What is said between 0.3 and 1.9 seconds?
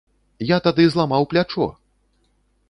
Я тады зламаў плячо!